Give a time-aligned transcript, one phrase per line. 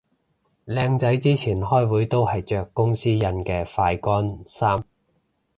[0.65, 4.83] 靚仔之前開會都係着公司印嘅快乾衫